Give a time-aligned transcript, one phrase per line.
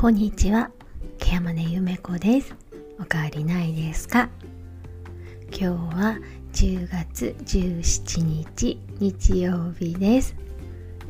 [0.00, 0.70] こんにちは、
[1.18, 2.54] ケヤマネゆめこです。
[3.00, 4.28] おかわりないですか？
[5.50, 6.18] 今日は
[6.52, 10.36] 10月17日日曜日です。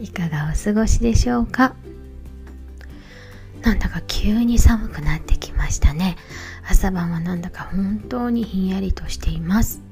[0.01, 1.77] いかがお過ごしでしょうか？
[3.61, 6.17] なんだか急に寒くなってきましたね。
[6.67, 9.83] 朝晩はなんだか本当にひんやりとしています。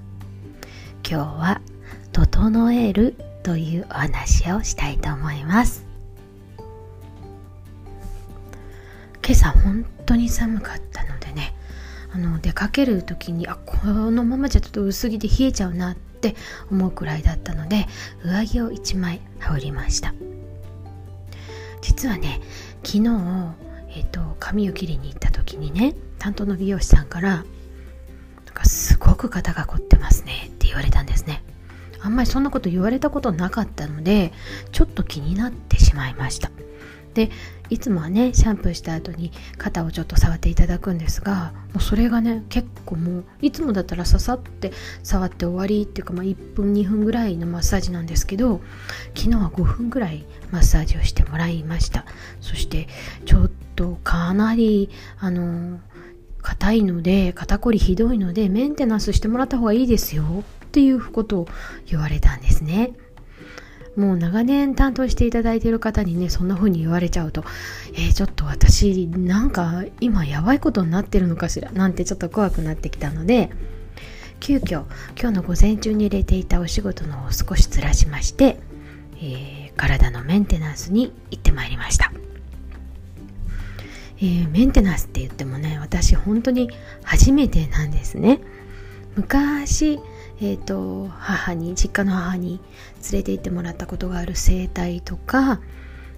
[1.07, 1.61] 今日は
[2.13, 5.86] 「整える」というお話をしたいと思います。
[9.27, 11.53] 今朝本当に寒かったのでね
[12.13, 16.37] あの出かける時にあこのままじゃちょっと薄着で冷えちゃうなって
[16.71, 17.87] 思うくらいだったので
[18.25, 20.15] 上着を1枚羽織りました。
[21.83, 22.41] 実はね
[22.85, 23.09] 昨日、
[23.91, 27.45] えーと、髪を切りに行った時にね担当の美容師さんからなん
[28.55, 31.43] かすごく肩が凝ってますねって言われたんですね。
[32.01, 34.33] あんまりそんなこと言われたことなかったので
[34.71, 36.53] ちょっと気になってしまいました。
[37.17, 37.31] で
[37.71, 44.71] いつもはねシャンプーした後に肩をちょっと触っていただくんですがもうそれがね結構もういつもだったらささって
[45.03, 48.61] 触って終わりっていうか、まあ、1分2分ぐらいのマッサージなんですけど
[49.17, 52.05] 昨日は5分ぐらいマッサージをしてもらいました
[52.43, 52.87] そして
[53.25, 55.81] ちょっとかなりあの
[56.43, 61.49] 硬いので肩こりひどいのでメンテナンスしてもらった方がいいですよっていうことを
[61.87, 62.93] 言われたんですね。
[63.97, 67.45] もう長年担当していただいている方にねそんな風に言われちゃうと
[67.95, 73.51] えー、ちょっと私なんか今やばいことになってるのかしらなんてちょっと怖くなってきたので
[74.39, 74.85] 急遽
[75.19, 78.59] 今日の午前中に入れていたお仕事のを少しずらしまして、
[79.17, 82.13] えー、体のメンテナンスに行ってまいりました、
[84.19, 86.71] えー、メンテナンスって言ってもね私本当に
[87.03, 88.41] 初めてなんですね。
[89.17, 89.99] 昔
[90.41, 92.61] えーと、母に実家の母に
[93.11, 95.61] 連れて行ってもらったことがある整体とか、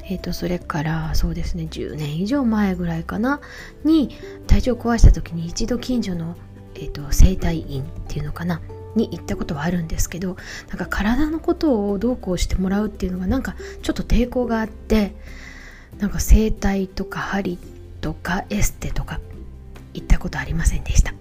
[0.05, 3.41] えーと、それからそうですね10年以上前ぐらいかな
[3.85, 4.17] に
[4.47, 6.37] 体調を壊した時に一度近所の、
[6.75, 8.61] えーと、と整体院っていうのかな
[8.97, 10.37] に行ったことはあるんですけど
[10.69, 15.15] なんか体のことをどうこうしてもらうっていうのがなんかちょっと抵抗があって
[15.99, 17.59] なんか整体とか針
[18.01, 19.21] とかエステとか
[19.95, 21.18] 行ったことありませんでした。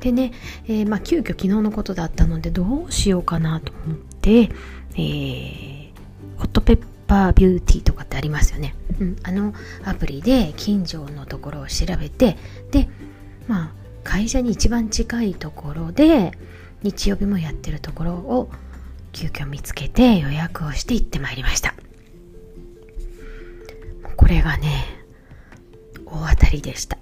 [0.00, 0.32] でね、
[0.66, 4.50] えー、まあ、急遽昨日のことだったのでどうしようかなと思って、
[4.94, 5.90] えー、
[6.36, 9.54] ホットペッパービューティーとかってありますよね、うん、あの
[9.84, 12.36] アプリで近所のところを調べて
[12.70, 12.88] で
[13.46, 13.72] まあ
[14.04, 16.32] 会社に一番近いところで
[16.82, 18.50] 日曜日もやってるところを
[19.12, 21.74] 急遽見つけて予約をして行ってまいりました。
[24.16, 24.84] これがね
[26.06, 26.97] 大当たりでした。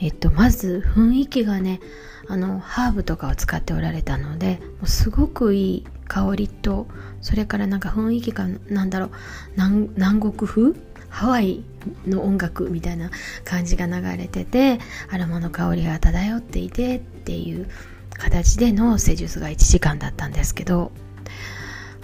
[0.00, 1.80] えっと、まず雰囲気がね
[2.26, 6.86] あのハーブとかを使っておられたのでもうすごくいい香りと
[7.20, 9.10] それからなんか雰囲気がなんだろう
[9.56, 9.88] 南
[10.20, 10.74] 国風？
[11.08, 11.64] ハワイ
[12.06, 13.10] の音楽みたいな
[13.44, 14.78] 感じが流れてて
[15.10, 17.68] アロマの香りが漂っていてっていう
[18.12, 20.92] 形での施術が1時間だったんですけど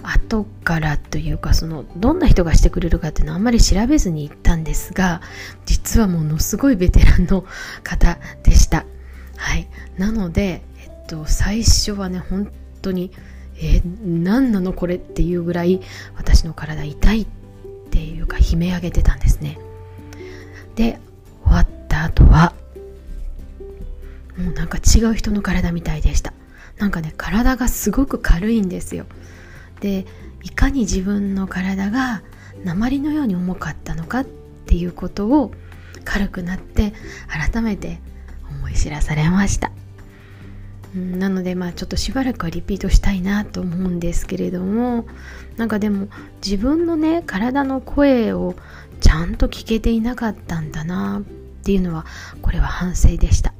[0.08, 5.20] 後からというかそのどんな人がしてくれるかっていうのはあんまり調べずに行ったんですが
[5.64, 7.44] 実はものすごいベテランの
[7.82, 8.86] 方でした。
[9.36, 9.68] はい。
[9.98, 12.50] なので、えっと、最初はね本
[12.82, 13.10] 当に
[13.58, 15.80] えー、何なのこれっていうぐらい
[16.16, 17.26] 私の体痛いっ
[17.90, 19.58] ていうか悲鳴上げてたんですね。
[20.74, 21.00] で
[21.44, 22.52] 終わった後は
[24.36, 26.34] もうなんか違う人の体みたいでした。
[26.76, 29.06] なんかね体がすごく軽いんですよ。
[29.86, 30.04] で
[30.42, 32.22] いかに自分の体が
[32.64, 35.52] 鉛のように重かったのかっていうことを
[36.04, 36.92] 軽くなって
[37.28, 38.00] 改めて
[38.50, 39.70] 思い知らされました。
[40.94, 45.06] なのでまあちょっとしばらくはリピートしたいなと思うんですけれども
[45.56, 46.08] なんかでも
[46.44, 48.56] 自分のね体の声を
[49.00, 51.22] ちゃんと聞けていなかったんだなっ
[51.64, 52.06] ていうのは
[52.40, 53.55] これは反省でした。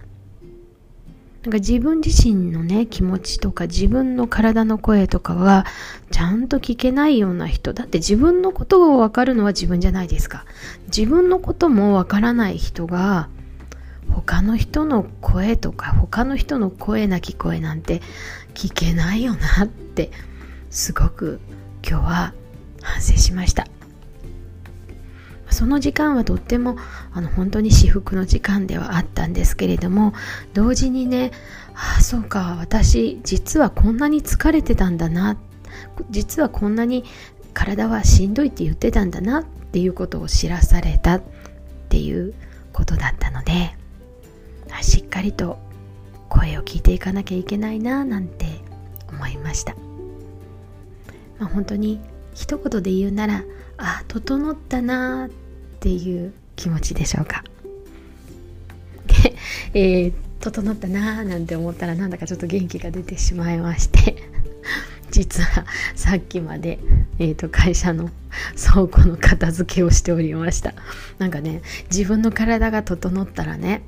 [1.46, 5.64] なんか自分自身のね、気持ちとか自分の体の声とかは
[6.10, 7.72] ちゃんと聞けないような人。
[7.72, 10.44] だって自分のことをわかるのは自分じゃないですか。
[10.87, 13.28] 自分のこともわからない人が
[14.10, 18.02] 他の人の声とか他の人の声なき声なんて
[18.54, 20.10] 聞けないよなって
[20.70, 21.38] すごく
[21.88, 22.34] 今日は
[22.82, 23.69] 反省しました。
[25.56, 26.76] その時間はとっても
[27.14, 30.12] あの本当に至福の時間ではあったんですけれども
[30.53, 31.31] 同時にね
[31.73, 35.38] ああそうか私実はこんなに疲れてたんだな
[36.11, 37.05] 実はこんなに
[37.55, 41.23] 体はしんどいって言ってたんだなっていうことを知らされたっ
[41.88, 42.35] ていう
[42.75, 43.75] ことだったので
[44.82, 45.59] しっかりと
[46.29, 48.44] 声を聞いていかなきゃいけないななんて
[49.09, 49.75] 思いました、
[51.38, 51.99] まあ、本当に
[52.35, 53.43] 一言で言うなら
[53.79, 55.31] あ整ったな
[55.87, 57.44] っていう気持ちでしょうか。
[59.06, 59.35] で、
[59.75, 64.17] えー、整ったなーなんて思ったらなんだかちょっと元気が出てしまいまして。
[65.12, 66.81] 実はさっきまで、
[67.21, 68.11] えーと、会社の
[68.56, 70.75] 倉庫の片付けをしておりました。
[71.19, 73.83] なんかね自分の体が整ったらね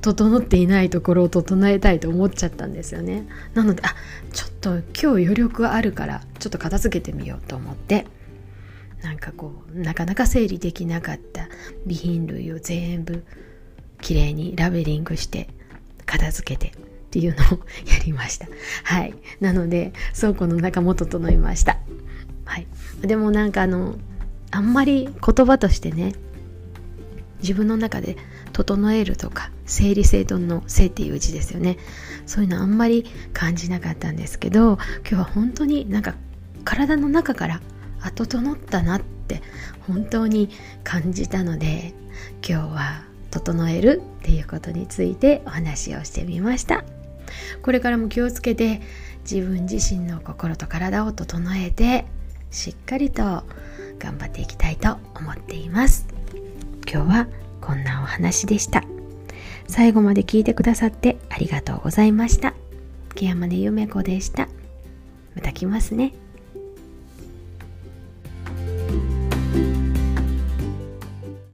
[0.00, 3.28] 整っていないところを整えたいと思っちゃったんですよね。
[3.54, 3.94] なのであ
[4.32, 8.06] ちょっと今日余力あるからちょっと片付けてみようと思って
[9.02, 11.48] なんかこうなかなか整理できなかった
[11.84, 13.24] 備品類を全部
[14.00, 15.48] きれいにラベリングして
[16.06, 16.80] 片付けてっ
[17.10, 18.46] ていうのを やりました。
[18.84, 19.14] はい。
[19.40, 21.78] なので倉庫の中も整いました
[22.44, 22.66] はい。
[23.02, 23.96] でもなんかあの
[24.50, 26.14] あんまり言葉としてね
[27.40, 28.16] 自分の中で
[28.52, 31.78] 整えるとか整理整頓の整っていう字ですよね。
[32.26, 36.14] そういうのあんまり感じなかったんですけど今日は本当になんか
[36.64, 37.60] 体の中から
[38.00, 39.42] あ整ったなって
[39.86, 40.50] 本当に
[40.84, 41.94] 感じたので
[42.46, 46.84] 今日は整えるっていうことについてお話をしてみました。
[47.62, 48.80] これからも気をつけて
[49.30, 52.06] 自分自身の心と体を整えて
[52.50, 53.22] しっかりと
[53.98, 56.06] 頑張っていきたいと思っています。
[56.90, 57.28] 今日は
[57.60, 58.84] こんなお話でした。
[59.66, 62.54] 最後まで聞いてくださってありがとうございました。
[63.14, 64.48] 木山根ゆめ子でした。
[65.34, 66.14] また来ますね。